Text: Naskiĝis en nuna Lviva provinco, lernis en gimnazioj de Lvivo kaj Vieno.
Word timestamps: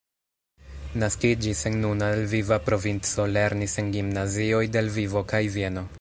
Naskiĝis 1.03 1.61
en 1.71 1.77
nuna 1.83 2.07
Lviva 2.21 2.59
provinco, 2.71 3.27
lernis 3.37 3.79
en 3.83 3.95
gimnazioj 3.97 4.67
de 4.77 4.85
Lvivo 4.89 5.25
kaj 5.35 5.45
Vieno. 5.59 5.89